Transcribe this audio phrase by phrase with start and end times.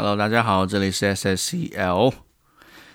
[0.00, 2.14] Hello，大家好，这里是 SSCL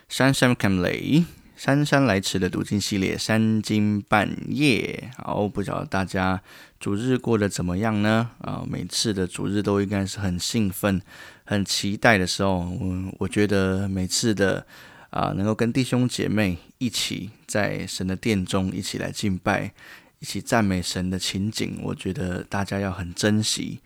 [0.07, 1.25] 珊珊 c a m l y
[1.57, 5.11] 姗姗来迟的读经系列三更半夜。
[5.17, 6.41] 好，不晓得大家
[6.79, 8.29] 主日过得怎么样呢？
[8.39, 11.01] 啊，每次的主日都应该是很兴奋、
[11.43, 12.59] 很期待的时候。
[12.59, 14.65] 我我觉得每次的
[15.09, 19.73] 啊，能够跟弟兄姐妹一起在神的殿中一起来敬拜、
[20.19, 23.81] 一起赞美神的情景，我觉得大家要很珍惜，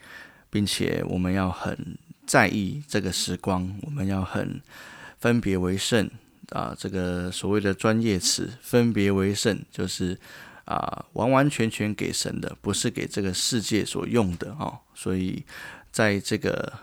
[0.52, 1.98] 并且我们要很。
[2.28, 4.62] 在意这个时光，我们要很
[5.18, 6.08] 分别为圣
[6.50, 6.76] 啊！
[6.78, 10.20] 这个所谓的专业词“分别为圣”，就是
[10.66, 14.78] 啊，完完全全给神的，不是给这个世界所用的哦。
[14.94, 15.44] 所以，
[15.92, 16.74] 在这个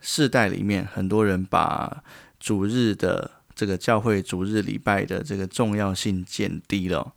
[0.00, 2.02] 世代里面，很多人把
[2.40, 7.14] 主日的这个教会主日礼拜的这个重要性减低了。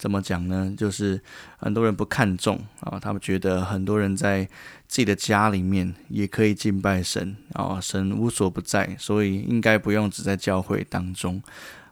[0.00, 0.72] 怎么讲呢？
[0.78, 1.20] 就是
[1.58, 4.44] 很多人不看重啊，他们觉得很多人在
[4.88, 11.42] 自己的家里面也可以敬拜神啊，神无所不在，所以应该不用只在教会当中。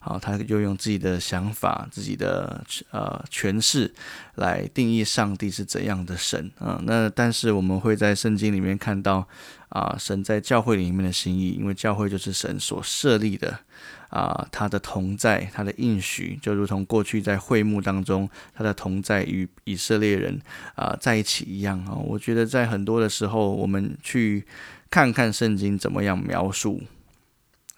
[0.01, 3.93] 好，他就用自己的想法、自己的呃诠释
[4.37, 6.81] 来定义上帝是怎样的神啊。
[6.85, 9.27] 那但是我们会在圣经里面看到
[9.69, 13.61] 啊，神在教会里面的心意，因为教会就是神所设立的。
[14.09, 20.41] 啊，他的同在，他的应许，就如同过去在会幕当中，他的同在与以色列人
[20.77, 21.93] 啊在一起一样啊。
[21.93, 24.47] 我觉得在很多的时候，我们去
[24.89, 26.81] 看看圣经怎么样描述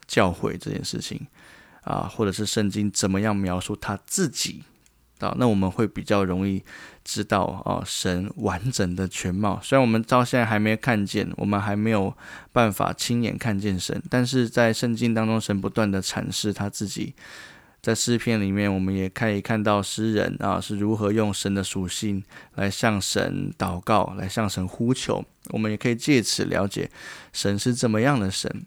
[0.06, 1.20] 教会这件事情
[1.82, 4.62] 啊，或者是圣经怎么样描述他自己。
[5.20, 6.64] 啊，那我们会比较容易
[7.04, 9.60] 知道啊，神完整的全貌。
[9.62, 12.16] 虽然我们到现在还没看见，我们还没有
[12.52, 17.14] 办法亲眼看见神，但是在圣经当中，神不断的阐释他自己。
[17.82, 25.22] 在诗篇里面，我们也可以看到诗人啊是如何用神的属性来向神祷告，来向神呼求。
[25.50, 26.90] 我们也可以借此了解
[27.34, 28.64] 神是怎么样的神。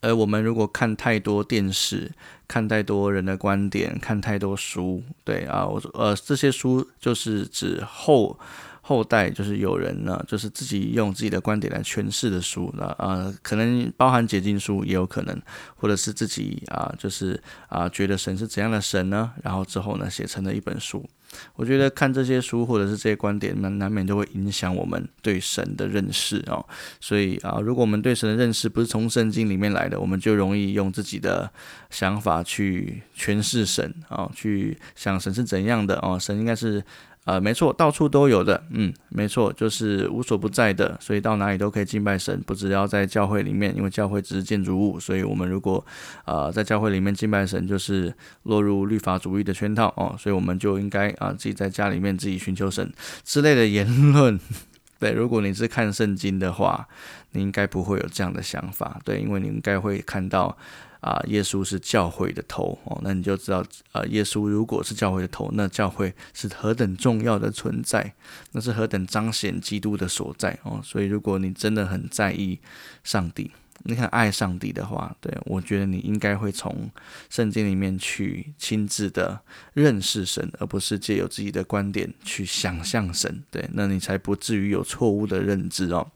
[0.00, 2.10] 而我们如果看太多电视，
[2.48, 8.38] 看太多人的观点，看太多书，对啊，我呃这些书就是指后
[8.82, 15.42] 后代，就是有人呢，就是自己用自己的观点来诠释的书，那呃可能包含解经书也有可能，
[15.76, 19.32] 或者是自己啊就是啊觉得神是怎样的神呢？
[19.42, 21.08] 然后之后呢写成了一本书。
[21.54, 26.66] 我觉得看这些书或者是这些观点，难难免都会影响我们对神的认识哦。
[27.00, 31.48] 所以啊，如果我们对神的认识不是从圣经里面来的，我们就容易用自己的
[31.88, 36.18] 想法去诠释神啊，去想神是怎样的哦。
[36.18, 36.82] 神应该是。
[37.26, 45.84] 呃，没错，到处都有的，嗯，没错，就是无所不在的，所以到哪里都可以敬拜神，不只要在教会里面，因为教会只是建筑物，所以我们如果
[46.24, 48.12] 呃在教会里面敬拜神，就是
[48.44, 52.90] 落入律法主义的圈套哦，所以我们就应该啊自己在家里面自己寻求神
[53.22, 54.40] 之类的言论。
[54.98, 56.88] 对，如果你是看圣经的话，
[57.32, 60.56] 你应该不会有这样的想法，对，因为你应该会看到。
[61.00, 68.14] 啊，耶稣是教会的头哦，那你就知道，啊，耶稣如果是教会的头，那教会是何等重要的存在，
[68.52, 70.78] 那是何等彰显基督的所在哦。
[70.84, 72.58] 所以，如果你真的很在意
[73.02, 73.50] 上帝，
[73.84, 76.90] 你很爱上帝的话，对我觉得你应该会从
[77.30, 79.40] 圣经里面去亲自的
[79.72, 86.10] 认识神，而不是借由自己的观点去想象神，对，那你才不至于有错误的认知哦。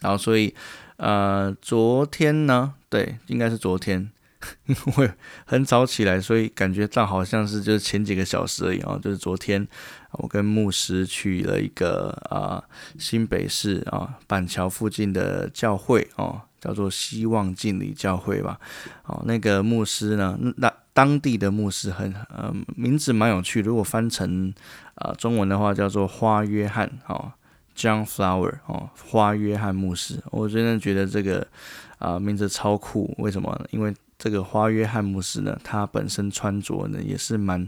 [0.00, 0.54] 然后，所以。
[1.00, 2.74] 呃，昨天呢？
[2.90, 4.10] 对，应该是昨天，
[4.66, 5.10] 因为
[5.46, 8.98] 很早起来，所以感觉到好像是就是前几个小时而已啊。
[9.02, 9.66] 就是昨天，
[10.12, 12.62] 我跟牧师去了一个啊
[12.98, 18.60] 新北市啊板桥附近的教会哦，叫做希望敬礼教会吧。
[19.04, 24.52] 哦，那个牧师呢，那当地的牧师很呃名字蛮有趣，如果翻成
[24.96, 27.32] 啊中文的话，叫做花约翰哦。
[27.80, 31.46] John Flower 哦，花约翰牧师，我真的觉得这个
[31.98, 33.14] 啊名字超酷。
[33.16, 33.58] 为什么？
[33.70, 37.66] 因为这个花约翰牧师呢，他本身穿着呢也是蛮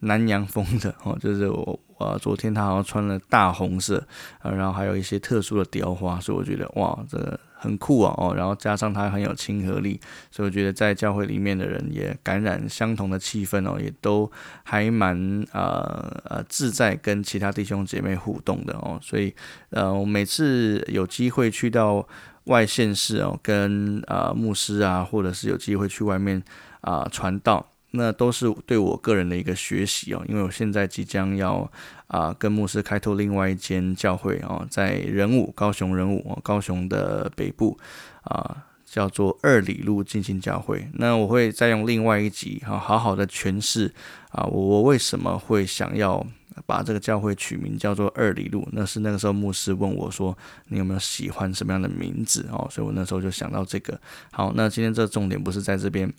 [0.00, 4.06] 南洋风的哦，就是我啊昨天他好像穿了大红色
[4.40, 7.38] 啊，然后还有一些特殊的雕花，所以我觉得哇，这个。
[7.56, 9.98] 很酷啊哦，然后加上他很有亲和力，
[10.30, 14.30] 所以我觉得在教会里面的人也感染相同的气氛哦，也都
[14.64, 15.16] 还蛮
[15.50, 19.34] 呃呃自在跟其他弟兄姐妹互动的哦，所以
[19.70, 22.06] 呃我每次有机会去到
[22.44, 26.42] 外县市哦，跟啊牧师啊，或者是有机会去外面
[26.82, 27.66] 啊传道。
[27.96, 31.70] 那都是对我个人的一个学习哦，因为我现在即将要
[32.08, 37.78] 啊跟牧师开拓另外一间教会哦，在仁武高雄仁武高雄的北部
[38.24, 40.88] 啊，叫做二里路进行教会。
[40.94, 43.92] 那我会再用另外一集哈，好好的诠释
[44.30, 46.26] 啊，我为什么会想要
[46.66, 48.68] 把这个教会取名叫做二里路。
[48.72, 50.36] 那是那个时候牧师问我说
[50.68, 54.00] ：“你有没有喜欢什么样的名字？”哦，所以我那时候就想到这个。
[54.32, 56.12] 好，那今天这重点不是在这边。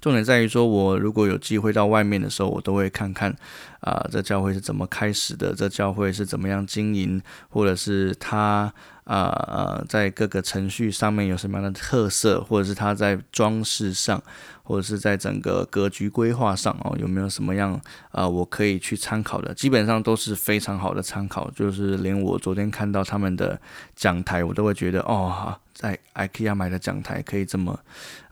[0.00, 3.34] 重点在于说，我如果有机会到外面的时候，我都会看看，
[3.80, 8.72] 啊，这教会是怎么开始的，这教会是怎么样经营，或者是他
[9.04, 14.22] 啊呃，在各个程序上面有什么样的特色，或者是他在装饰上，
[14.62, 17.80] 或者是在整个格局规划上哦，有没有什么样
[18.12, 23.60] 啊，我可以去参考的，基本上都是非常好的参考，就是连我昨天看到他们的
[23.96, 25.58] 讲台，我都会觉得哦。
[25.78, 27.78] 在 IKEA 买的讲台可以这么，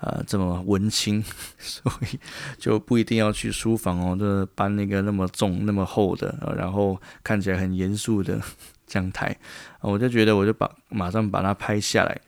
[0.01, 1.23] 呃，这么文青，
[1.57, 2.19] 所以
[2.59, 8.41] 就不一定要去书房哦，就搬那个那么重、那么厚的，然后看起来很严肃的
[8.85, 9.37] 讲台，
[9.81, 12.21] 我就觉得我就把马上把它拍下来，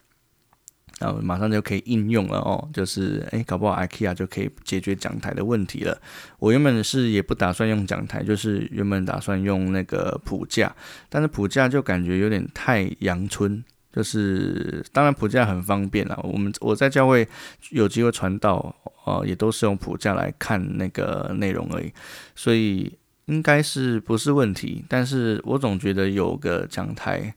[1.01, 6.01] 然后马上就可以应用了哦，就是诶，搞不好 IKEA 就可以解决讲台的问题了。
[6.39, 10.73] 我原本是也不打算用讲台，就是原本打算用那个普架，
[11.09, 13.65] 但是普架就感觉有点太阳春。
[13.99, 16.17] 就是当然，谱架很方便啦。
[16.23, 17.27] 我们我在教会
[17.71, 18.73] 有机会传道，
[19.05, 21.93] 呃，也都是用谱架来看那个内容而已，
[22.37, 24.85] 所以应该是不是问题。
[24.89, 27.35] 但是我总觉得有个讲台，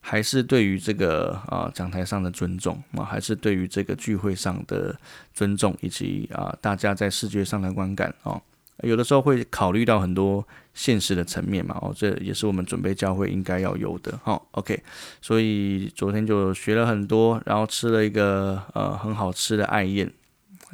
[0.00, 4.94] 还是对于这个啊讲台上的尊重啊，还是对于这个聚会上的
[5.32, 8.38] 尊重，以及啊大家在视觉上的观感啊。
[8.82, 14.82] 有的时候会考虑到很多现实的层面嘛，哦，这也是我们准备教会应该要有的，哈，OK，
[15.20, 20.10] 所以昨天就学了很多，然后吃了一个呃很好吃的爱宴，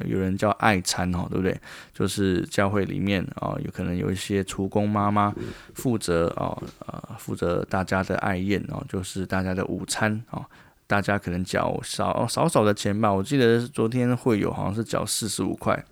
[0.05, 1.59] 有人叫爱餐哦，对不对？
[1.93, 5.35] 就是教会里面啊，有可能有一些厨工妈妈
[5.73, 6.57] 负责啊，
[6.87, 10.45] 呃，负责大家的爱宴哦，就是大家的午餐哦，
[10.87, 15.85] 大家可能缴少少少的钱吧，我记得昨天会有好像是缴四十五块。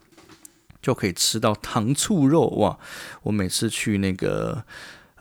[0.81, 2.77] 就可以吃到糖醋肉哇！
[3.23, 4.63] 我每次去那个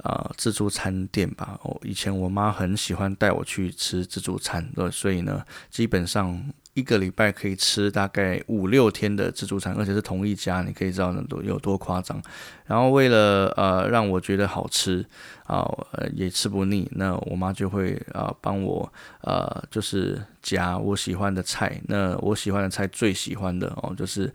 [0.03, 6.45] 啊自助餐店吧，哦，以前我妈很喜欢带我去吃自助餐，所以呢，基本上
[6.75, 12.23] 一个礼拜可以吃大概五六天的自助餐，而且是同一家，你可以知道那多有多夸张。
[12.67, 15.05] 然后为了呃让我觉得好吃
[15.45, 18.93] 啊，呃也吃不腻，那我妈就会啊帮我
[19.23, 21.81] 呃就是夹我喜欢的菜。
[21.89, 24.33] 那我喜欢的菜最喜欢的哦就是。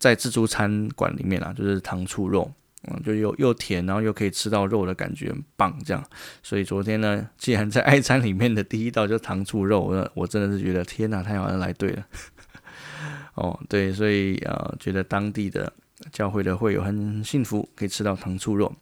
[0.00, 2.50] 在自助餐馆里面啊，就是糖醋肉，
[2.88, 5.78] 嗯，就又又甜，然后又可以吃到肉的感觉，很棒。
[5.84, 6.02] 这样，
[6.42, 12.04] 所以昨天呢，既然在爱餐里面的第一道就是糖醋肉，我我真的是觉得天哪，太好像来对了。
[13.34, 15.72] 哦，对，所以呃，觉得当地的
[16.10, 18.74] 教会的会友很幸福，可以吃到糖醋肉。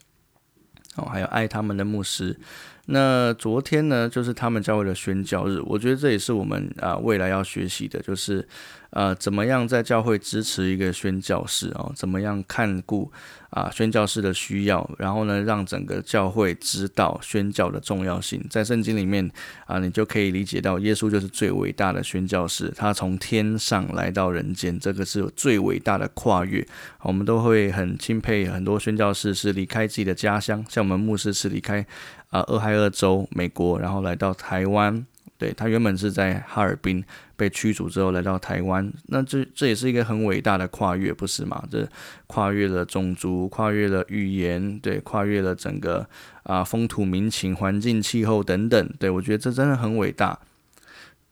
[0.97, 2.39] 哦，还有爱他们的牧师。
[2.87, 8.49] 那昨天呢，就是他们教会的宣教日，我觉得这也是我们啊未来要学习的，就是
[8.91, 13.11] 呃怎么样在教会支持一个宣教士哦，怎么样看顾
[13.51, 18.45] 啊宣教士的需要，然后呢让整个教会知道宣教的重要性。
[18.49, 19.31] 在圣经里面
[19.67, 26.67] 啊，你就可以理解到耶稣就是最伟大的宣教士，他从天上来到人间，这个是最伟大的跨越。
[27.03, 31.85] 我们都会很钦佩很多宣教士是离开自己的家乡，像我们牧师是离开。
[32.31, 35.07] 啊，俄亥俄州，美国，然后来到台湾。
[35.39, 37.03] 对他原本是在哈尔滨
[37.37, 41.63] 被驱逐之后来到台湾，那这这也是一个很伟大的跨越，不是吗？
[41.71, 41.89] 这
[42.27, 46.05] 跨越了种族，跨越了语言，对，跨越了整个
[46.43, 48.91] 啊风土民情、环境、气候等等。
[48.99, 50.39] 对我觉得这真的很伟大。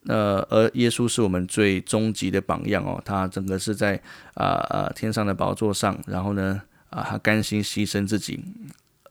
[0.07, 4.01] 呃，而耶稣是我们最终极的榜样哦，他整个是在
[4.35, 8.41] 啊啊天上的宝座上，然后呢啊他甘心牺牲自己，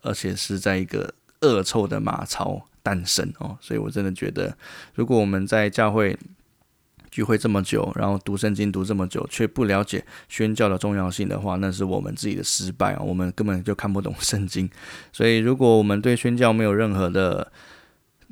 [0.00, 1.12] 而且是在一个。
[1.42, 4.56] 恶臭的马槽诞生哦，所以我真的觉得，
[4.94, 6.16] 如果我们在教会
[7.10, 13.02] 聚会这么久，然后读圣经读这么久，却不了解宣教的重要性的话，那是我们自己的失败啊！
[13.02, 14.70] 我们根本就看不懂圣经。
[15.12, 17.50] 所以，如果我们对宣教没有任何的，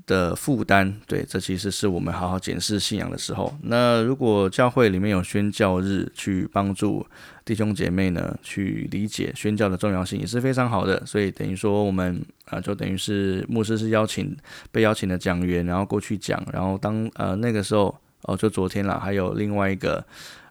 [0.06, 3.54] 的负担，对，这其实是我们好好检视信仰的时候。
[3.62, 7.06] 那如果教会里面有宣教日，去帮助
[7.44, 11.04] 弟兄姐妹呢，去理解宣教的重要性，也是非常好的。
[11.06, 14.36] 所以等于说，我们啊，就等于是牧师是邀请
[14.70, 20.04] 被邀请的讲员，然后过去讲，然后当呃那个时候哦，就昨天了，还有另外一个。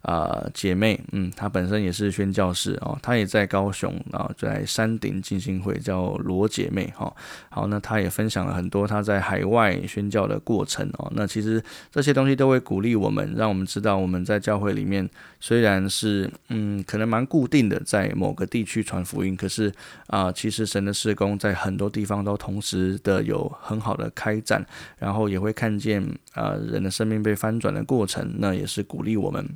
[0.04, 7.14] 啊，姐妹，嗯，她本身也是宣教士哦，她也在高雄啊，在山顶进行会，叫罗姐妹哈。
[7.50, 11.10] 好，那她也分享了很多她在海外宣教的过程哦。
[11.16, 19.72] 那其实这些东西都会鼓励我们，让我们知道我们在教会里面虽然是嗯，可能蛮固定的在某个地区传福音，可是
[20.08, 24.66] 啊，其实神的施工在很多地方都同时的有很好的开展，
[24.98, 29.48] 然后也会看见啊人的生命被翻转的过程，那也是鼓励我们。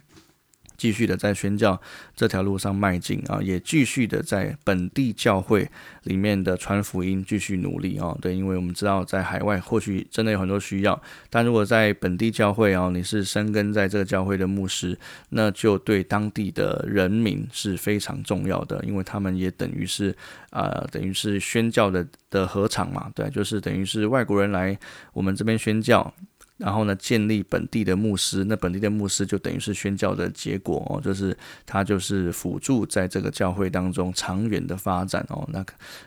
[0.77, 1.79] 继续的在宣教
[2.15, 5.69] 这条路上迈进啊，也继续的在本地教会
[6.03, 8.15] 里面的传福音继续努力啊。
[8.21, 14.97] 对，因为我们知道在海外或许真的有很多需要，但如果在本地教会啊，你是生根在这个教会的牧师，
[15.29, 20.15] 那就对当地的人民是非常重要的，因为他们也等于是
[20.51, 24.77] 啊，等于是宣教的的合场嘛，对，就是等于是外国人来
[25.13, 26.13] 我们这边宣教。
[26.57, 31.37] 然后呢，建立本地的牧师，那本地的牧师就等于是宣教的结果哦，就是
[31.67, 35.47] 他就是辅助在这个教会当中长远的发展哦。
[35.53, 35.63] 那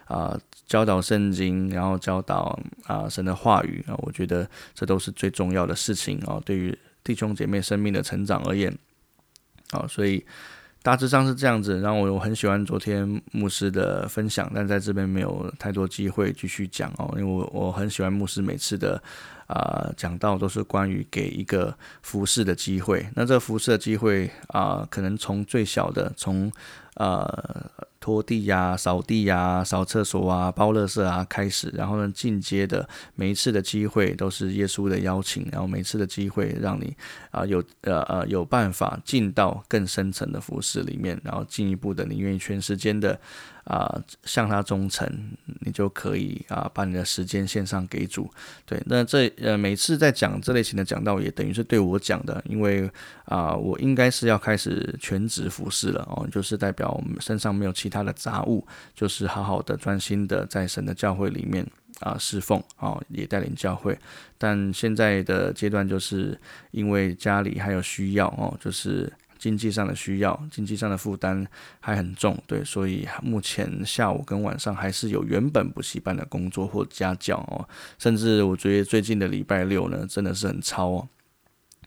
[0.06, 6.42] 啊，教导圣经，然后教导啊神的话语啊，我觉得这都是最重要的事情哦。
[6.44, 8.76] 对于弟兄姐妹生命的成长而言，
[9.70, 10.24] 好，所以
[10.82, 11.80] 大致上是这样子。
[11.80, 19.00] 然后我我很喜欢昨天牧师的分享，但在这边没有太多机会继续讲哦，因为我我很喜欢牧师每次的。
[19.50, 23.04] 啊，讲到都是关于给一个服侍的机会。
[23.16, 26.50] 那这服侍的机会啊，可能从最小的，从
[26.94, 36.96] 呃拖地呀、扫地呀、扫厕所啊、包垃圾啊开始，然后呢进阶的每一次的机会都是耶稣的邀请，然后每次的机会让你
[37.32, 43.18] 啊有呃呃有办法进到更深层的服饰里面，然后进一步的你愿意全时间的。
[43.70, 45.08] 啊，向他忠诚，
[45.60, 48.28] 你就可以啊，把你的时间线上给主。
[48.66, 52.90] 对，那这呃，每次在讲这类型的讲道，也等于是对我讲的，因为
[53.26, 61.64] 啊，我应该是要开始全职服侍了哦，就是代表我们身上没有其他的杂物，就是好好的专心的在神的教会里面
[62.00, 63.96] 啊侍奉啊，也带领教会。
[64.36, 66.36] 但现在的阶段，就是
[66.72, 69.12] 因为家里还有需要哦，就是。
[69.40, 71.46] 经济上的需要，经济上的负担
[71.80, 77.66] 还很重，对，所以目前下午跟晚上还是有原本补习班的工作或家教哦，
[77.98, 81.08] 甚至我觉得最近的礼拜六呢，真的是很超哦，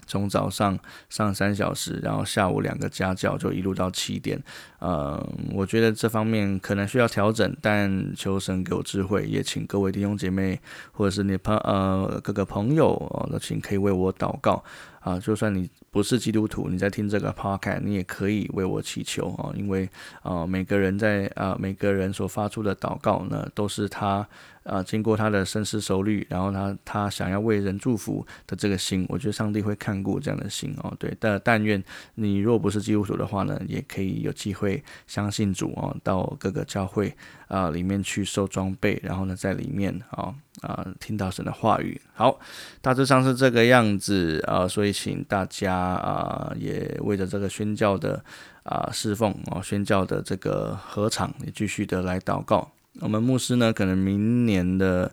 [0.07, 0.77] 从早上
[1.09, 4.41] 上三小时，然后下午两个家教，就一路到七点，
[4.79, 10.59] 呃，我觉得这方面可能需要调整，但求神给我智慧，也请各位弟兄姐妹
[10.91, 14.63] 或者是你朋呃各个朋友哦，那请可以为我祷告。
[15.03, 15.69] 啊，就算你。
[15.93, 19.87] 不是基督徒，你在听这个 podcast，你也可以为我祈求啊，因为
[20.23, 24.27] 啊，每个人在啊，每个人所发出的祷告呢，都是他。
[24.63, 30.95] 啊，经过他的深思熟虑，然后他他想要为人祝福的这个心，我觉得上帝会看顾这样的心哦。
[30.97, 31.83] 对，但但愿
[32.15, 37.13] 你若不是基督徒的话呢，也可以有机会相信主哦，到各个教会
[37.53, 42.01] 啊里面去收装备，然后呢在里面啊啊听到神的话语。
[42.15, 42.39] 好，
[42.81, 48.23] 大致上是这个样子啊，所以请大家啊也为着这个宣教的
[48.63, 52.71] 啊侍奉啊，宣教的这个合场也继续的来祷告。
[52.99, 55.11] 我们牧师呢，可能明年的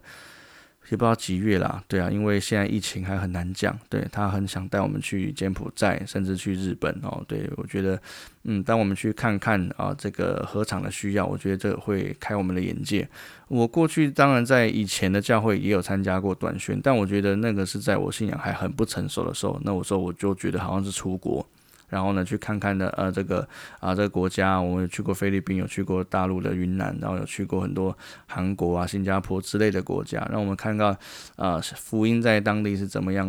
[0.90, 7.24] 也不知道几月啦，对啊，因为现在疫情还很难讲，对他很想带我们去柬埔寨，甚至去日本哦。
[7.28, 8.00] 对我觉得，
[8.42, 13.08] 嗯，当我们去看看啊，这个合场的需要，我觉得这会开我们的眼界。
[13.46, 21.48] 我过去当然在以前的教会也有参加过短宣，但我觉得那个是在我信仰还很不成熟的时候，那我说我就觉得好像是出国。
[21.90, 23.46] 然后呢，去看看的，呃，这个
[23.80, 30.96] 啊，这个国家，我们有去过菲律宾，有去过大陆的云南，然后有去过很多韩国啊、新加坡之类的国家，让我们看到，
[31.34, 33.28] 啊，福音在当地是怎么样，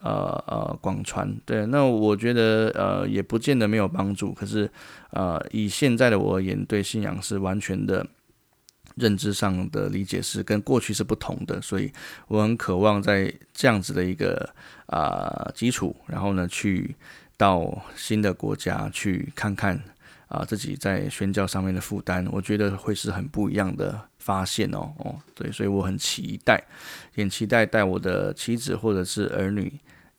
[0.00, 1.32] 呃呃，广传。
[1.44, 4.32] 对，那我觉得，呃，也不见得没有帮助。
[4.32, 4.70] 可是，
[5.10, 8.06] 呃，以现在的我而言，对信仰是完全的
[8.94, 11.92] 认知上的理解是跟过去是不同的，所以
[12.28, 14.48] 我很渴望在这样子的一个
[14.86, 16.96] 啊基础，然后呢去。
[17.38, 19.80] 到新的国家去看看
[20.26, 26.62] 啊，自己在宣教上面的负担，我觉得会是很不一样的发现哦哦，对，所以我很期待，
[27.14, 29.72] 很期待带我的妻子或者是儿女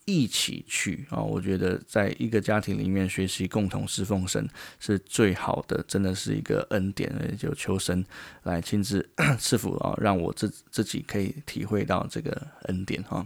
[0.06, 1.20] 一起去啊。
[1.20, 4.48] 我觉得在一个家庭里面学习共同侍奉神
[4.80, 8.04] 是最好的，真的是一个恩典，就求神
[8.42, 9.08] 来亲自
[9.38, 13.24] 赐福啊，让我自自己可以体会到这个恩典哈。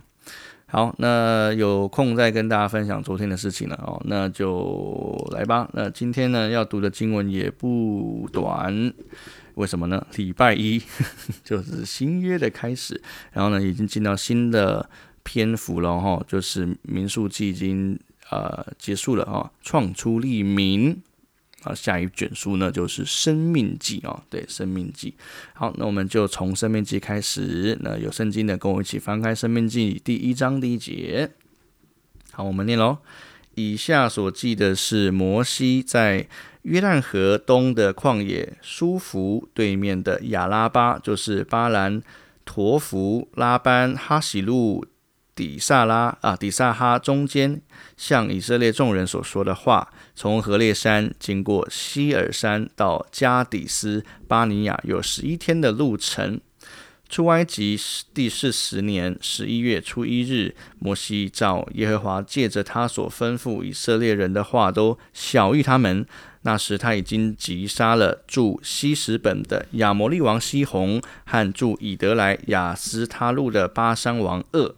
[0.67, 5.69] 好，那有空再跟大家分享昨天的事情了哦，那就来吧。
[5.73, 8.93] 那今天呢要读的经文也不短，
[9.55, 10.05] 为什么呢？
[10.17, 10.83] 礼拜一
[11.45, 13.01] 就是新约的开始，
[13.33, 14.89] 然后呢已经进到新的
[15.23, 17.97] 篇幅了哈，就是民数记已经
[18.31, 21.01] 呃结束了哈，创出立民。
[21.65, 25.11] 啊，下一卷书呢就是《生命记》啊，对，《生命记》。
[25.55, 27.77] 好，那我们就从《生命记》开始。
[27.81, 31.31] 那有圣经的，跟我一起翻开《生命记》第一章第一节。
[32.33, 32.99] 好，我们念喽。
[33.55, 36.27] 以下所记的是摩西在
[36.63, 42.03] 约旦河东的旷野舒服对面的亚拉巴，就是巴兰、
[42.45, 44.85] 陀弗、拉班、哈喜路。
[45.35, 47.61] 底萨拉啊，底萨哈中间，
[47.97, 56.41] 向以色列众人所说的话，从何烈山经过希尔山到加底斯巴尼亚，有十一天的路程。
[57.07, 57.79] 出埃及
[58.13, 66.07] 第四十年十一月初一日，摩西照耶和华借着他所吩咐以色列人的话，都晓谕他们。
[66.43, 74.75] 那时他已经击杀了驻西什本的亚摩利王西宏和驻以德来亚斯他路的巴山王鄂。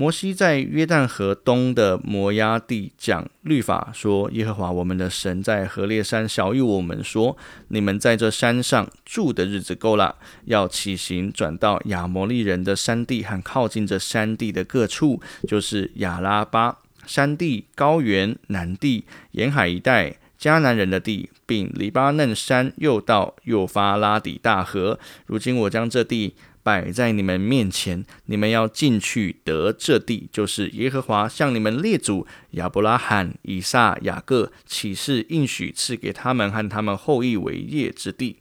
[0.00, 7.36] 摩西在约旦河东的摩押地讲律法，说：耶和华我们的神在何烈山晓谕我们说，
[7.68, 10.16] 你们在这山上住的日子够了，
[10.46, 20.16] 要起行转到亚摩利人的山地和靠近这山地的各处，就是亚拉巴山地、高原、南地、沿海一带。
[20.40, 24.98] 迦南人的地，并黎巴嫩山，又到幼发拉底大河。
[25.26, 38.36] 如今我将这地摆在你们面前，你们要进去得这地，就是耶和华向你们列祖亚伯拉罕、以撒、雅各起誓应许赐给他们和他们后裔为业之地。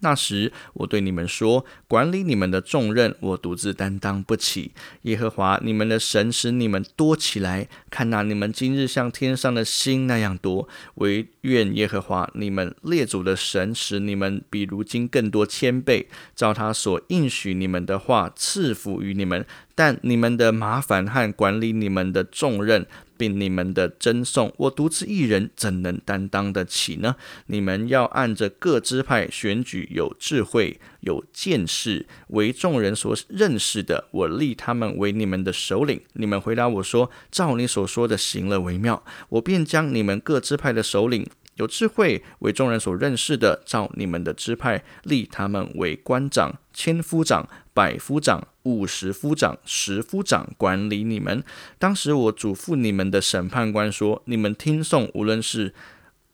[0.00, 4.72] 那时，我对你们说：管理你们的重任，我独自担当不起。
[5.02, 10.68] 耶和华你们的神使你们多起来，看那你们今日像天上的星那样多。
[10.96, 19.44] 唯愿耶和华你们列祖的神使你们比如今更多千倍，照他所应许你们的话赐福于你们。
[19.78, 22.84] 但你们的麻烦和管理你们的重任。
[23.18, 27.16] 并你们的赠送，我独自一人怎能担当得起呢？
[27.46, 36.00] 你们要按着各支派选举有智慧、有见识、为众人所认识的，我立他们为你们的首领。
[36.12, 39.04] 你们回答我说：照你所说的行了为妙。
[39.30, 41.28] 我便将你们各支派的首领。
[41.56, 51.42] 有智慧为众人所认识的，照你们的支派立他们为官长、千夫长、百夫长、五十夫长、十夫长，管理你们。
[51.78, 55.72] 当时我嘱咐你们的审判官说：你们听讼，无论是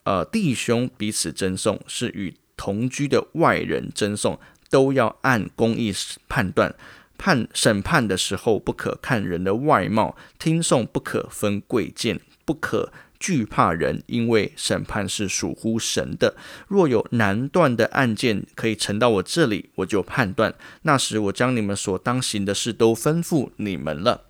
[0.02, 4.38] 呃弟兄彼此争讼，是与同居的外人争讼，
[4.68, 5.92] 都要按公义
[6.28, 6.74] 判断。
[7.16, 12.92] 判审判的时候，不可看人的外貌；听讼不可分贵贱，不可。
[13.24, 16.36] 惧怕人，因为审判是属乎神的。
[16.68, 20.54] 若有难断的案件可以呈到我这里，我就判断。
[20.82, 24.24] 那时我将你们所当行的事都吩咐你们了。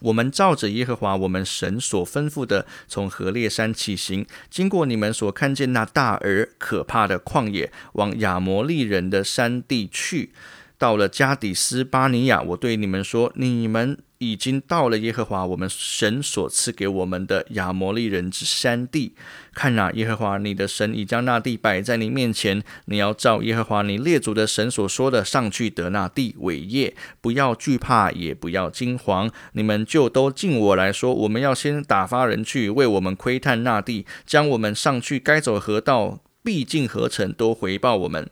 [0.00, 10.32] 我们照着耶和华我们神所吩咐的，从何烈山起行，经过你们所看见那大而可怕的旷野，往亚摩利人的山地去。
[10.80, 13.96] 到了加底斯巴尼亚，我对你们说：你们。
[14.22, 19.14] 已经到了耶和华我们神所赐给我们的亚摩利人之山地。
[19.54, 29.30] 看哪，耶和华你的神已将那地摆在你面前，你要照耶和华你列祖的神所说的上去得那地伟业，不要惧怕，也不要惊惶。
[29.54, 38.28] 你们就都敬我来说，我们要先打发人去为我们窥探那地，将我们上去该走河道、必进河城都回报我们。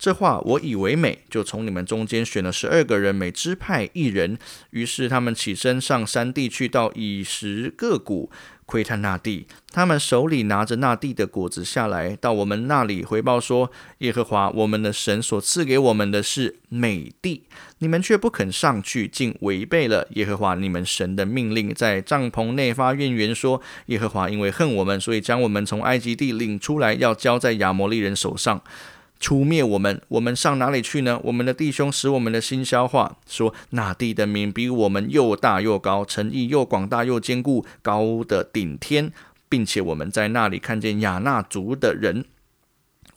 [0.00, 4.38] 这话我以为美，就从你们中间选了十二个人，每支派一人。
[4.70, 8.30] 于是他们起身上山地去，到以十个谷
[8.64, 9.46] 窥探那地。
[9.70, 17.42] 他们手里拿着那地的果子下来，到我们那里回报说：耶和华我们的神所赐给我们的是美地，
[17.80, 28.62] 你们却不肯上去，竟违背了耶和华你们神的命令，在帐篷内发怨言说：耶和华因为恨我们，所以将我们从埃及地领出来，要交在亚摩利人手上。
[29.20, 31.20] 出灭我们，我们上哪里去呢？
[31.24, 39.12] 我们的弟兄使我们的心消化，说那地的名比我们又大又高，诚意又广大又坚固，高的顶天，
[39.48, 42.24] 并且我们在那里看见亚纳族的人。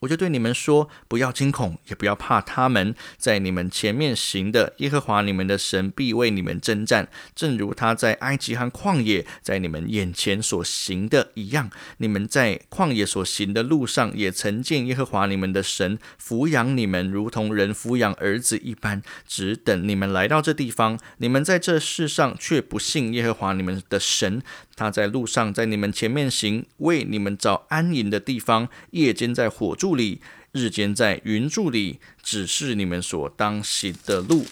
[0.04, 11.70] 我就对你们说，不要惊恐，也不要怕他们，在你们前面行的耶和华你们的神必为你们征战，正如他在埃及和旷野在你们眼前所行的一样。
[11.98, 21.00] 你们在旷野所行的路上，也曾见耶和华你们的神抚养你们，如同人抚养儿子一般，只等你们来到这地方。
[21.20, 24.42] 你们在这世上却不信耶和华你们的神。
[24.76, 34.46] 他在路上，在你们前面行，为你们找安营的地方；夜间在火柱里，日间在云柱里，指示你们所当行的路。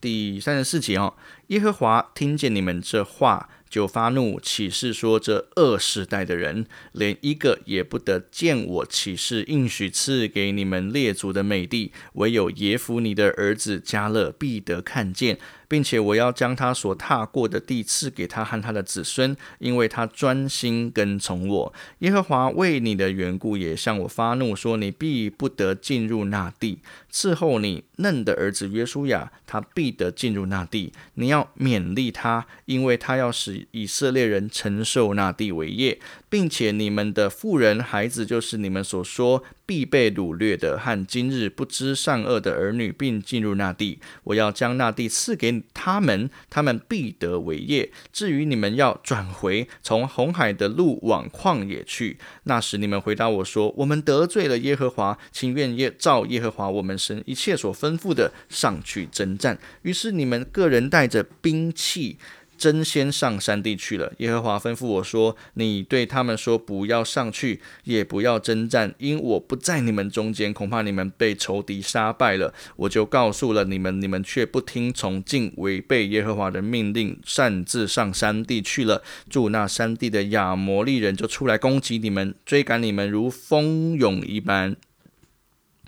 [0.00, 1.14] 第三十四节哦，
[1.48, 3.48] 耶和华听见你们这话。
[3.72, 15.38] 就发怒，起誓说：这二世代的人，连一个也不得见我起誓应许赐给你们列祖的美地，唯有耶夫尼的儿子加勒必得看见。
[15.72, 21.72] 并且我要将他所踏过的地赐给他和他的子孙，因为他专心跟从我。
[22.00, 26.80] 耶和华为你的缘故也向我发怒，说你必不得进入那地。
[27.10, 30.92] 伺候你嫩的儿子约书亚，他必得进入那地。
[31.14, 35.98] 你要勉励他，因为他要使以色列人承受那地为业，
[36.32, 43.98] 并且你们的妇人孩子，就是你们所说必被掳掠的，和今日不知善恶的儿女，并进入那地。
[44.24, 45.62] 我要将那地赐给。
[45.74, 47.90] 他们，他们必得为业。
[48.10, 59.58] 至于你们要转回从红海的路往旷野去，那时你们回答我说：我们得罪了耶和华，请愿耶照耶和华我们神一切所吩咐的上去征战。
[59.82, 62.16] 于是你们个人带着兵器。
[62.62, 64.12] 真先上山地去了。
[64.18, 72.54] 耶和华吩咐我说：“你对他们说，不要上去，也不要征战，因我不在你们中间，恐怕你们被仇敌杀败了。”
[72.86, 79.02] 我就告诉了你们，你们却不听从，竟违背耶和华的命令，擅自上山地去了。
[79.28, 84.76] 住那山地的亚摩利人就出来攻击你们，追赶你们如蜂蛹一般。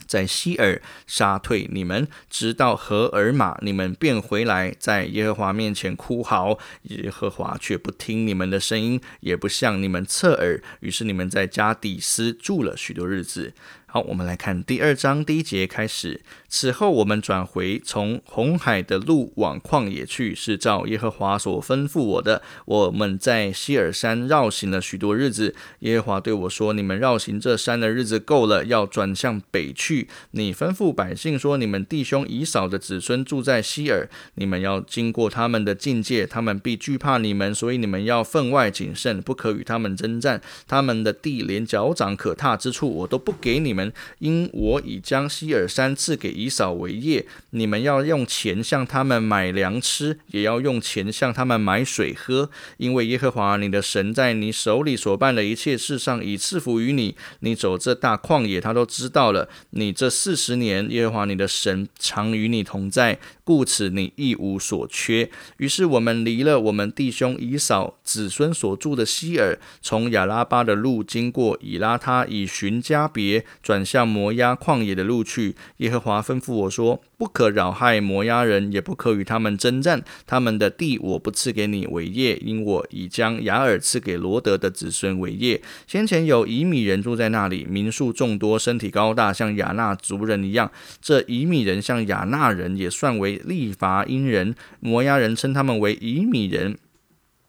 [0.07, 6.59] 在希尔杀退你们，直到荷尔玛，你们便回来，在耶和华面前哭嚎。
[6.83, 10.63] 耶和华却不听你们的声音，也不向你们侧耳。
[10.81, 13.53] 于是你们在加底斯住了许多日子。
[13.95, 16.21] 好，我们来看第二章第一节开始。
[16.49, 22.43] 此后，我们转回从红海的路往旷野去，是照耶和华所吩咐我的。
[22.65, 25.55] 我们在希尔山绕行了许多日子。
[25.79, 30.09] 耶和华对我说：“你们绕行这山的日子够了，要转向北去。
[30.33, 40.43] 你吩咐百姓说：你们弟兄以扫的子孙住在希尔，你们要经过他们的境界，他们必惧怕你们，所以你们要分外谨慎，不可与他们征战。
[40.67, 43.84] 他们的地连脚掌可踏之处，我都不给你们。”
[44.19, 52.51] 因我已将希尔山赐给以扫为业，你们要用钱向他们买粮吃，也要用钱向他们买水喝。
[52.79, 59.49] 因为耶和华你的神在你手里所办的一切事上已赐福于你，你走这大旷野，他都知道了。
[59.71, 65.31] 你这四十年，耶和华你的神常与你同在，故此你一无所缺。
[65.59, 73.74] 于是我们离了我们弟兄以扫子孙所住的希尔，从亚拉巴的路经过以拉他，以寻加别转。
[73.75, 75.57] 转向摩押旷野的路去。
[75.79, 80.05] 耶和华吩咐我说：“不可扰害摩押人，也不可与他们征战。
[80.29, 85.61] 他们的地我不赐给你为业，因我已将雅尔赐给罗德的子孙为业。
[85.89, 90.71] 先前有以米人住在那里，民数众多，身体高大，像亚纳族人一样。
[91.03, 94.55] 这以米人像亚纳人，也算为利伐因人。
[94.79, 96.79] 摩押人称他们为以米人。”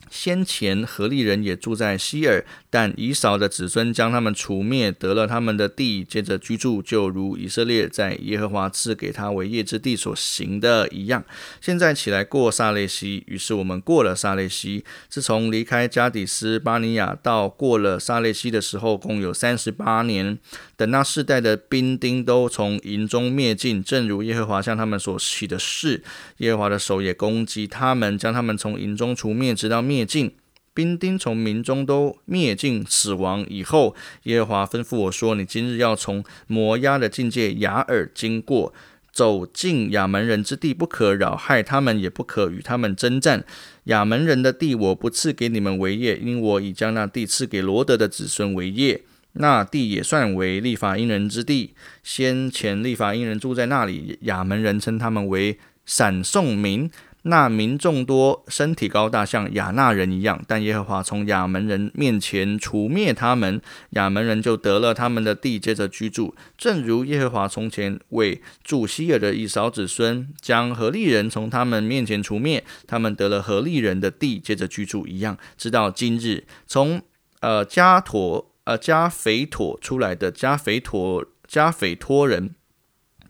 [0.08, 11.24] 先前何利人也住在希尔，但以扫的子孙将他们除灭，得了他们的地，接着居住，就如以色列在耶和华赐给他为业之地所行的一样。
[11.62, 14.84] 现在起来过撒列西，于是我们过了撒列西。
[15.08, 20.38] 自从离开加底斯巴尼亚到过了撒列西的时候，共有三十八年。
[20.76, 26.04] 等那世代的兵丁都从营中灭尽，正如耶和华向他们所起的誓，
[26.40, 29.82] 耶和华的手也攻击他们，将他们从营中除灭，直到。
[29.82, 30.36] 灭尽
[30.76, 38.74] 兵丁从民中都灭尽死亡以后，耶和华吩咐我说：“你今日要从摩押的境界雅尔经过，
[39.14, 43.46] 走进亚门人之地，不可扰害他们，也不可与他们征战。
[43.86, 49.02] 亚门人的地我不赐给你们为业，因我已将那地赐给罗德的子孙为业。
[49.38, 51.74] 那地也算为利法因人之地。
[52.04, 56.92] 先前利法因人住在那里，亚门人称他们为闪送民。”
[57.28, 60.40] 那民众多，身体高大，像亚纳人一样。
[60.48, 63.60] 但耶和华从亚门人面前除灭他们，
[63.92, 66.36] 亚门人就得了他们的地，接着居住。
[66.56, 75.36] 正如耶和华从前为住希尔的以扫子孙，将何利人从他们面前除灭，他们得了何利人的地，接着居住一样。
[75.58, 77.02] 直到今日，从
[77.40, 82.54] 呃加陀呃加肥妥出来的加肥妥加斐托人。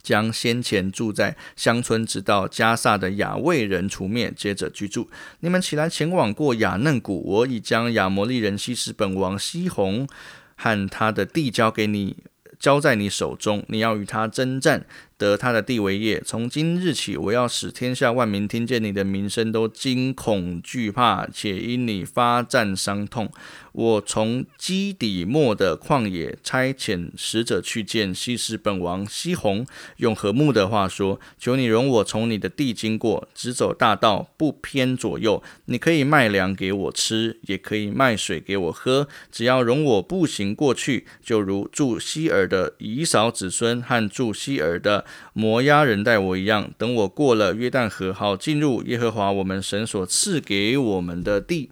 [0.06, 5.10] 将先前住在乡村直到加萨的亚卫人除灭，接着居住。
[5.40, 10.08] 你们起来前往过亚嫩谷，我已将亚摩利人西施本王西宏
[10.56, 12.18] 和他的地交给你，
[12.60, 13.66] 交在你手中。
[13.68, 14.86] 你要与他征战，
[15.18, 16.22] 得他的地为业。
[16.24, 23.32] 从今日起，我要使天下万民听见你的名声，都惊恐惧怕，且因你发战伤痛。
[23.78, 29.66] 我从基底末的旷野差遣使者去见西施本王西宏，
[29.98, 35.44] 用和睦的话说：“求你容我从你的地经过，直走大道，不偏左右。
[35.66, 46.72] 你可以卖粮给我吃，也可以卖水给我喝，只要容我步行过去，就如住希尔的以扫子孙和住希尔的摩押人待我一样。
[46.78, 51.72] 等我过了约旦河，好进入耶和华我们神所赐给我们的地。”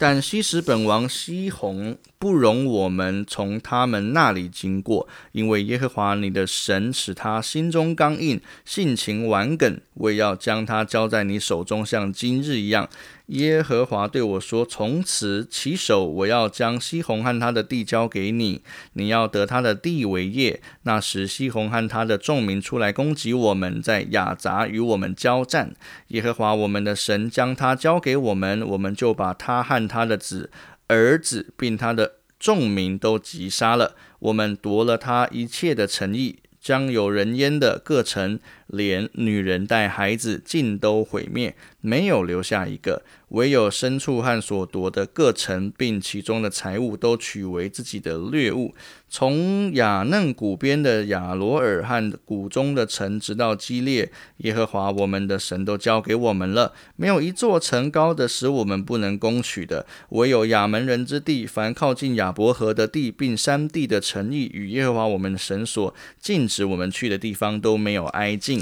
[0.00, 12.86] 但昔时本王西红不容我们从他们那里经过，因为耶和华你的神使他心中刚硬，性情顽梗，为要将他交在你手中，像今日一样。
[13.28, 18.60] 耶和华对我说：“从此起手，我要将西宏和他的地交给你，
[18.94, 20.60] 你要得他的地为业。
[20.82, 25.74] 那时，西宏和他的众民出来攻击我们，在亚杂与我们交战。
[26.08, 30.50] 耶和华我们的神将他交给我们，我们就把他和他的子、
[30.90, 33.94] 儿子，并他的众民都击杀了。
[34.18, 38.40] 我们夺了他一切的诚意，将有人烟的各城，
[38.72, 48.74] 连女人带孩子，尽都毁灭，没有留下一个。”唯有牲畜和所夺的各城，并其中的财物，都取为自己的掠物。
[49.08, 56.72] 从雅嫩谷边的雅罗尔和谷中的城，直到基列，耶和华我们的神都交给我们了。
[56.96, 59.86] 没有一座城高的，使我们不能攻取的。
[60.08, 68.59] 唯有亚门人之地，凡靠近亚伯河的地，并山地的城邑，与耶和华我们的神所禁止我们去的地方，都没有挨近。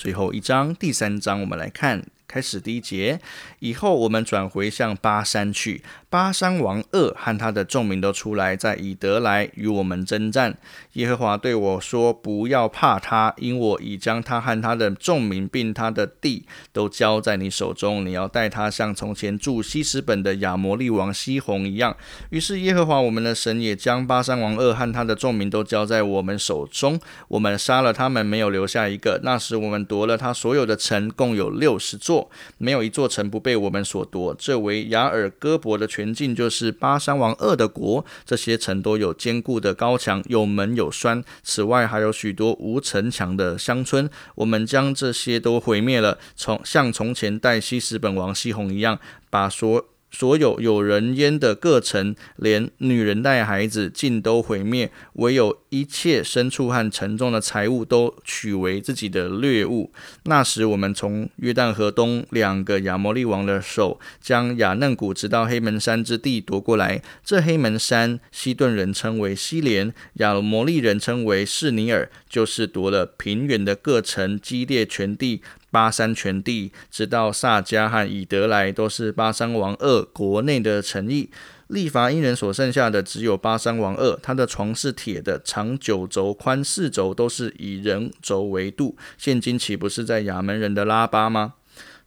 [0.00, 2.02] 最后一章，第三章，我们来看。
[2.30, 3.18] 开始第一节
[3.58, 5.82] 以后，我们转回向巴山去。
[6.08, 10.56] 巴山王二和他的众民都出来，在以德来与我们征战。
[10.92, 18.04] 耶和华对我说：“不要怕他，因我已将他和他的众民，并他的地都交在你手中。
[18.04, 21.96] 你要带他像从前住西斯本的亚摩利王西宏一样。”
[22.30, 27.00] 于是耶和华我们的神也将巴山王二和他的众民都交在我们手中。
[27.28, 29.20] 我们杀了他们，没有留下一个。
[29.22, 32.19] 那时我们夺了他所有的城，共有六十座，
[32.58, 34.34] 没有一座城不被我们所夺。
[34.38, 41.22] 这为雅尔戈伯的全境就是巴山王二的国，这些城都有坚固的高墙，有门有栓。
[41.42, 44.10] 此外，还有许多无城墙的乡村。
[44.34, 48.98] 我们将这些都毁灭了，从像从前代西斯本王西红一样，
[49.30, 49.86] 把所。
[50.10, 59.92] 所有有人烟的各城，连女人带孩子，尽都毁灭；唯有一切牲畜和沉重的财物，都取为自己的掠物。
[60.24, 67.02] 那时，我们从约旦河东两个亚摩利王的手，将亚嫩谷直到黑门山之地夺过来。
[67.24, 75.42] 这黑门山，西顿人称为西连，亚摩利人称为士尼尔，就是夺了平原的各城，激烈全地。
[75.70, 81.30] 巴山全地，直到萨迦和以德莱，都是巴山王二国内的诚意。
[81.68, 88.96] 利伐因人所剩下的只有巴山王二，他的床是铁的，长九轴，宽四轴，都是以人轴为度。
[89.16, 91.54] 现今岂不是在亚门人的拉巴吗？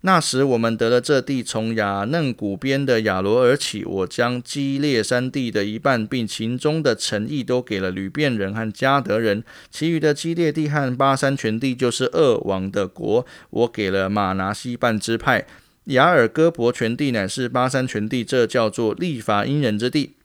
[0.05, 15.47] 那时我们得了这地，从雅嫩谷边的雅罗尔起，我将基列山地的一半，并其中的诚意都给了吕遍人和加德人，其余的基列地和巴山全地，就是二王的国，我给了马拿西半支派。
[15.85, 20.17] 雅尔戈伯全地乃是巴山全地，这叫做立法因人之地。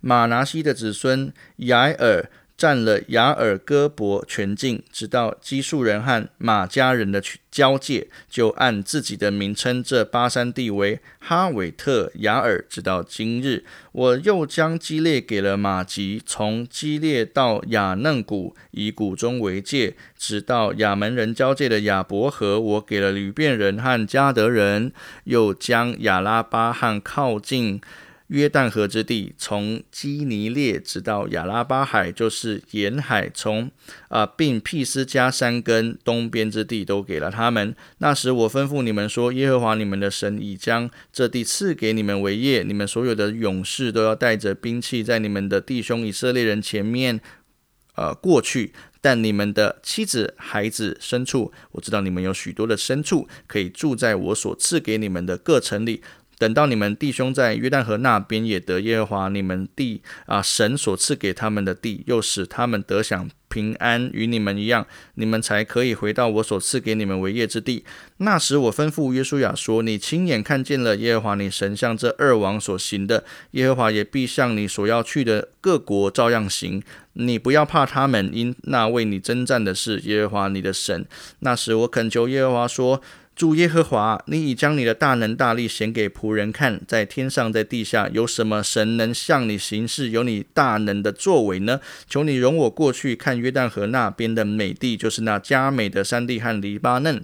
[0.00, 2.30] 马拿西的子孙雅尔。
[2.56, 13.64] 占了雅尔戈伯全境，直到基述人和马家人的交界，就按自己的名称，这巴山地为哈韦特雅尔，直到今日。
[13.92, 24.92] 我又将基列给了马吉，从基列到雅嫩谷，以谷中为界，直到亚门人交界的亚伯河，我给了吕遍人和加德人，
[25.24, 27.80] 又将亚拉巴和靠近。
[28.28, 33.70] 约旦河之地，从基尼列直到亚拉巴海，就是沿海，从
[34.08, 37.74] 啊，并毗斯加山根东边之地，都给了他们。
[37.98, 47.20] 那时我吩咐你们说：耶和华你们的神已将这地赐给你们为业，你们所有的勇士都要带着兵器，在你们的弟兄以色列人前面，
[47.94, 48.72] 呃，过去。
[49.00, 56.02] 但你们的妻子、孩子、牲畜，我知道你们有许多的牲畜，可以住在我所赐给你们的各城里。
[56.38, 63.28] 等到你们弟兄在约旦河那边也得耶和华你们地啊神所赐给他们的地，又使他们得享。
[63.48, 67.84] 平安与你们一样，你们才可以回到我所赐给你们为业之地。
[68.18, 76.82] 那时我吩咐约书亚说：“你亲眼看见了耶和华你神像这二王所行的，耶和华也必向你所要去的各国照样行。
[77.14, 81.06] 你不要怕他们，因那为你征战的是耶和华你的神。”
[81.40, 83.00] 那时我恳求耶和华说。
[83.36, 91.78] 主耶和华，你已将你的大能大力显给仆人看，在天上，在地下，有什么神能向你行事，有你大能的作为呢？
[92.08, 97.22] 求你容我过去看约旦河那边的美地，就是那加美的山地和黎巴嫩。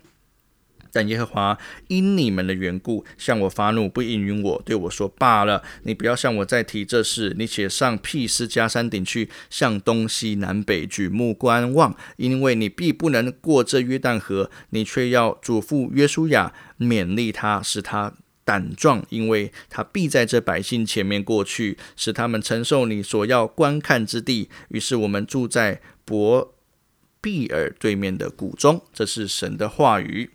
[0.92, 7.34] 但耶和华因你们的缘故向我发怒，不应允我，对我说：“罢了，你不要向我再提这事。
[7.38, 14.50] 你且上辟斯加山顶去，向东西南北举目观望，因为你必不能过这约旦河。
[14.70, 18.12] 你却要嘱咐约书亚，勉励他，使他
[18.44, 24.50] 胆壮，因为他必在这百姓前面过去，使他们承受你所要观看之地。
[24.68, 26.54] 于是我们住在伯
[27.22, 28.82] 毕尔对面的谷中。
[28.92, 30.32] 这是神的话语。”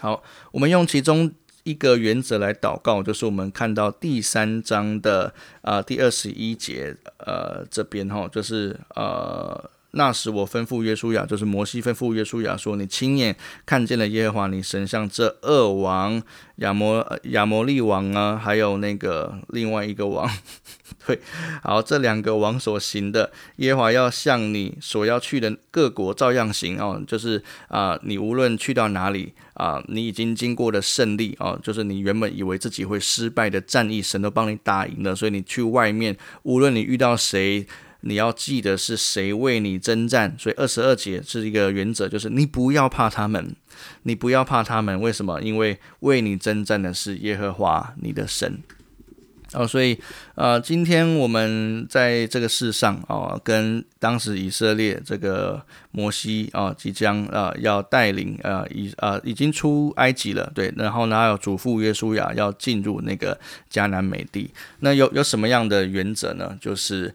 [0.00, 1.30] 好，我们用其中
[1.62, 5.32] 一个原则来祷告，就是我们看到第三章的
[5.62, 9.70] 啊第二十一节，呃这边哈，就是呃。
[9.92, 13.34] 那时我吩咐约书亚，就是摩西吩咐约书亚说：“你亲眼
[13.66, 16.22] 看见了耶和华你神像这二王
[16.58, 20.30] 亚摩亚摩利王啊，还有那个另外一个王，
[21.04, 21.18] 对，
[21.64, 37.66] 好，这两个王所行的，耶和华要向你所要去的各国照样行哦，就是啊，你无论去到哪里啊，你已经经过了胜利啊，就是你原本以为自己会失败的战役，神都帮你打赢了，所以你去外面，无论你遇到谁。”
[38.02, 43.54] 你要记得是谁为你征战，所以二十二节是一个原则，就是你不要怕他们，
[44.04, 44.98] 你不要怕他们。
[44.98, 45.38] 为什么？
[45.42, 48.62] 因为为你征战的是耶和华你的神。
[49.52, 49.98] 哦，所以
[50.34, 55.60] 呃，今天我们在这个世上哦，跟当时以色列这个
[55.90, 63.38] 摩西啊，即将啊要带领啊已啊已经出埃及了，对，然后呢还有祖父约书亚要进入那个
[63.70, 66.56] 迦南美地，那有有什么样的原则呢？
[66.60, 67.14] 就是。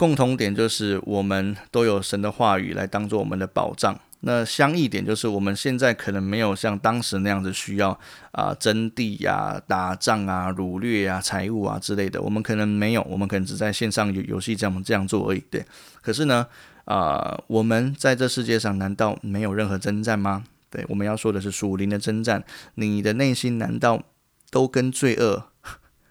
[0.00, 4.00] 共同点就是我们都有神的话语来当做我们的保障。
[4.20, 7.98] 那相异点就是我们现在可能没有像当时那样子需要
[8.32, 12.20] 啊征地呀、打仗啊、掳掠啊、财物啊之类的。
[12.20, 15.42] 我们可能没有，我们可能只在线上游游戏这样这样做而已。
[15.50, 15.64] 对，
[16.02, 16.46] 可是呢，
[16.84, 20.44] 啊，我们在这世界上难道没有任何征战吗？
[20.68, 22.44] 对，我们要说的是属灵的征战。
[22.74, 24.02] 你的内心难道
[24.50, 25.46] 都跟罪恶？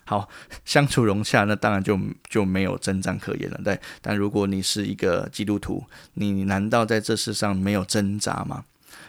[0.09, 0.27] 好
[0.65, 3.61] 相处融洽，那当然就就没有征战可言了。
[3.63, 5.83] 对，但如果你是一个基督徒，
[6.15, 8.65] 你难道在这世上没有挣扎吗？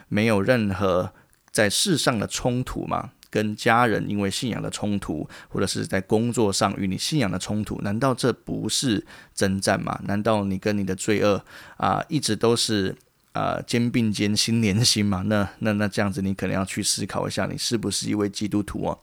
[0.08, 1.10] 没有任何
[1.50, 3.12] 在世上的冲突吗？
[3.30, 9.98] 跟家人因为信仰的冲突，或者是在工作上与你信仰的冲突，难道这不是征战吗？
[10.04, 11.42] 难道你跟你的罪恶
[11.78, 12.94] 啊一直都是
[13.32, 15.22] 啊肩并肩心连心吗？
[15.26, 18.98] 那那那这样子，你可能要去思考一下，你是不是一位基督徒哦？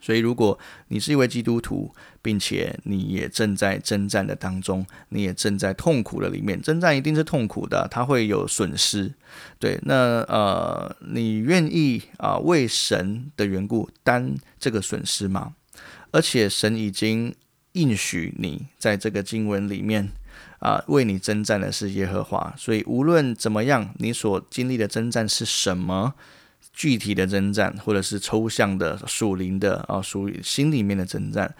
[0.00, 0.58] 所以，如果
[0.88, 9.12] 你是一位基督徒，并且你也正在征战的当中，你也正在痛苦的里面，征战一定是痛苦的，它会有损失。
[9.58, 15.54] 对，那呃，你愿意啊为神的缘故担这个损失吗？
[16.12, 17.34] 而且，神已经
[17.72, 20.08] 应许你，在这个经文里面
[20.60, 22.52] 啊，为你征战的是耶和华。
[22.56, 26.14] 所以，无论怎么样，你所经历的征战是什么？
[26.72, 31.54] 具体的征战，或者是抽象的属灵的啊，属于心里面的征战，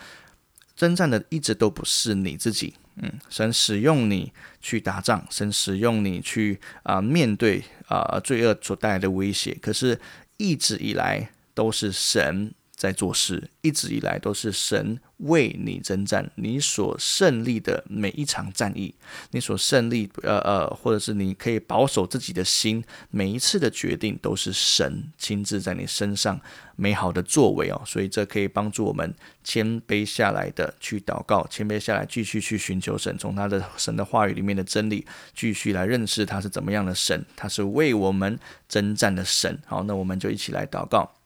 [0.75, 10.01] 征战的一直都不是你自己，嗯，神使用你去打仗，神使用你去啊面对啊罪恶所带来的威胁，可是
[10.37, 12.53] 一直以来都是神。
[12.81, 18.95] 在做事，一直以来都是神为你征战，你所胜利的每一场战役，
[19.33, 26.41] 你所胜利，呃呃，或者是你可以保守自己的心，每一次的决定都是神亲自在你身上
[26.75, 29.15] 美好的作为哦，所以这可以帮助我们
[29.45, 39.61] 谦卑下来的去祷告，谦卑下来继续去寻求神，从他的神的话语里面的真理，继续来认识他是怎么样的神，他是为我们征战的神。
[39.67, 41.20] 好，那我们就一起来祷告。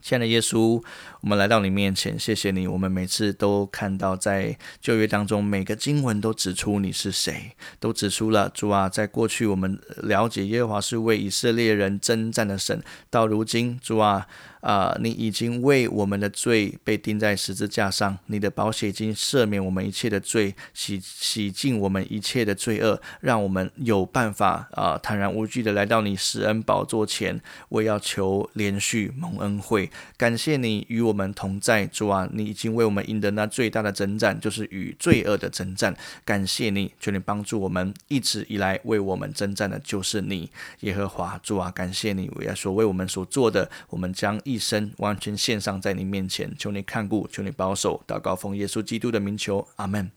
[0.00, 0.82] 亲爱的耶稣，
[1.20, 2.66] 我们来到你面前，谢谢你。
[2.66, 8.88] 我们每次都看到在旧约当中，每个经文都指出你是谁，都指出了主啊。
[8.88, 14.26] 在过去，我们了解耶和华是为以色列人征战的神，到如今，主啊。
[14.60, 14.92] 啊！
[15.00, 29.88] 你已经为我们的罪被钉在十字架上，你的宝血已经赦免我们一切的罪，洗洗净我们一切的罪恶，让我们有办法啊坦然无惧的来到你施恩宝座前，为要求连续蒙恩惠。
[30.16, 35.96] 感谢你与我我们同在，主啊，你已经为我们赢得那最大的征战，就是与罪恶的征战。
[36.24, 41.38] 感谢你，求你帮助我们，一直以来为我们征战的就是你，耶和华。
[41.42, 48.02] 主啊，感谢你，为所为我们所做的，我们将一生完全献上在你面前，求你看顾，求你保守。
[48.06, 50.10] 祷告奉耶稣基督的名求，阿门。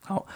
[0.00, 0.26] 好。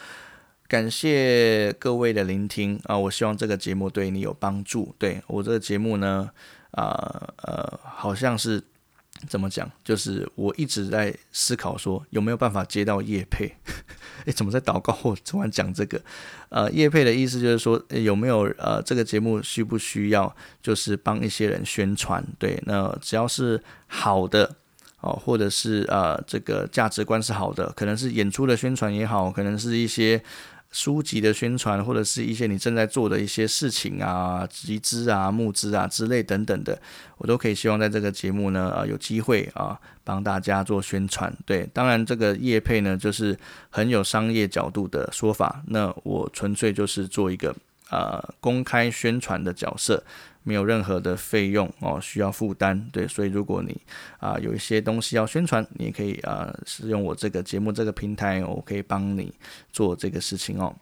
[0.68, 2.96] 感谢各位的聆听啊！
[2.96, 4.94] 我希望这个节目对你有帮助。
[4.96, 6.30] 对我这个节目呢，
[6.70, 8.62] 啊呃，好像是
[9.28, 9.70] 怎么讲？
[9.84, 13.54] 就是我一直在思考说有没有办法接到叶配。
[14.26, 16.00] 诶，怎么在祷告我突然讲这个？
[16.48, 22.24] 呃，叶配的意思就是说有没有呃这个节目需不需要就是帮一些人宣传？
[22.38, 24.54] 对，那只要是好的
[25.00, 30.22] 哦，或者是呃这个价值观是好的，可能是演出的宣传也好，可能是一些。
[30.72, 36.76] 书籍的宣传，或者是一些你正在做的一些事情啊、集资啊、募资啊之类等等的，
[37.18, 41.32] 我都可以希望在这个节目呢，啊，有机会啊，帮大家做宣传。
[41.46, 43.38] 对，当然这个业配呢，就是
[43.70, 47.54] 很有商业角度的说法，那我纯粹就是做一个
[47.90, 50.02] 呃公开宣传的角色。
[50.42, 53.80] 没有任何的费用哦，需要负担对，所以如果你
[54.18, 59.32] 啊有一些东西要宣传，你也可以啊使用我这个节目这个平台，我可以帮你
[59.72, 60.74] 做这个事情哦。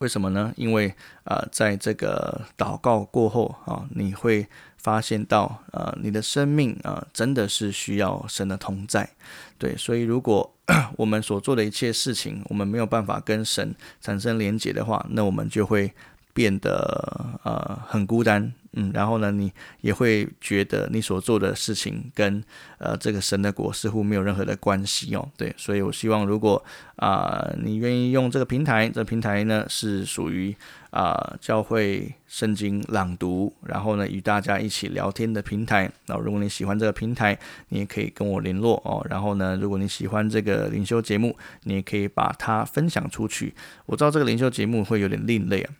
[0.00, 0.52] 为什么呢？
[0.56, 9.10] 因为啊在这个祷告过后啊，你会发现到呃你的生命啊真的是需要神的同在，
[9.58, 10.54] 对，所以如果
[10.96, 15.92] 我们所做的一切事情，我们没有办法跟神产生连结的话，那我们就会
[16.38, 18.52] 变得呃很孤单。
[18.74, 22.44] 嗯，然后呢，你也会觉得你所做的事情跟
[22.76, 25.28] 呃这个神的国似乎没有任何的关系哦。
[25.36, 26.62] 对，所以我希望如果
[26.96, 30.54] 啊你愿意用这个平台，这平台呢是属于
[30.90, 35.90] 啊教会圣经朗读，然后呢与大家一起聊天的平台。
[36.06, 37.36] 那如果你喜欢这个平台，
[37.70, 39.04] 你也可以跟我联络哦。
[39.08, 41.34] 然后呢，如果你喜欢这个灵修节目，
[41.64, 43.54] 你也可以把它分享出去。
[43.86, 45.72] 我知道这个灵修节目会有点另类啊。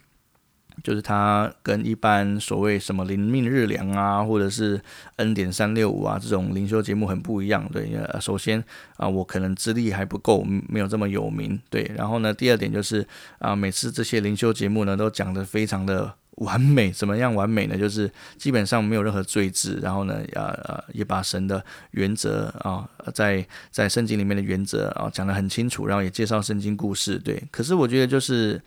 [0.83, 4.81] 就是它跟一般所谓什么灵命日粮啊，或者是
[5.17, 7.69] 恩典三六五啊这种灵修节目很不一样。
[7.73, 8.63] 对，首先
[8.97, 11.61] 啊，我可能资历还不够，没有这么有名。
[11.69, 13.07] 对，然后呢，第二点就是
[13.39, 16.91] 啊，每次这些灵修节目呢，都讲得非常的完美。
[16.91, 17.77] 怎么样完美呢？
[17.77, 27.19] 就是基本上没有任何罪字，然后呢，呃呃，也把神的原则啊，在在圣经里面的原则啊讲得很清楚，然后也介绍圣经故事。
[27.19, 28.61] 对，可是我觉得就是。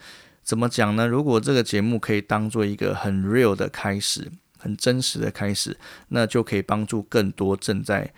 [0.44, 1.08] 怎么讲呢？
[1.08, 5.78] 如果这个节目可以当做一个很 real 的开始，很真实的开始，
[6.10, 8.12] 那就可以帮助更多正在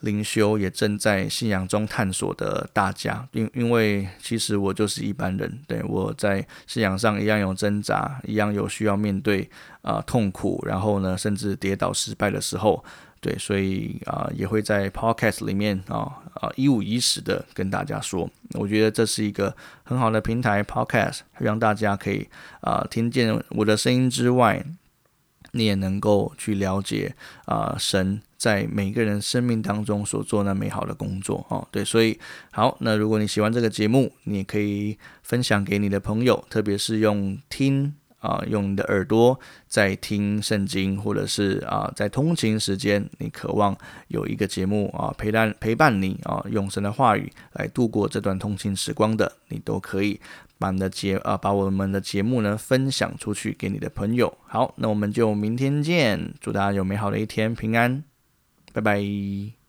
[0.00, 3.26] 灵修也正在信仰中探索的大家。
[3.32, 9.48] 因因为其实我就是一般人，对我在信仰上一样有挣扎，一样有需要面对
[9.82, 12.84] 啊痛苦，然后呢，甚至跌倒失败的时候。
[13.20, 22.26] 对，所以啊，也会在 Podcast 里面啊啊一五一十的跟大家说，我觉得这是一个很好的平台，Podcast 让大家可以
[22.62, 24.64] 啊听见我的声音之外，
[25.52, 27.14] 你也能够去了解
[27.44, 31.68] 啊神在每个人生命当中所做那美好的工作哦。
[31.70, 32.18] 对，所以
[32.52, 37.94] 好，那如果你喜欢这个节目，你也可以分享给你的朋友，特别是用听。
[38.20, 43.76] 啊，用你的耳朵在听圣经，或者是啊，在通勤时间，你渴望
[44.08, 50.20] 有一个节目啊陪伴陪伴你啊，用神的话语来度过这段通勤时光的，你都可以
[50.58, 54.36] 把你的节啊，把我们的节目呢分享出去给你的朋友。
[54.46, 58.04] 好，那我们就明天见，祝大家有美好的一天，平安，
[58.72, 59.59] 拜拜。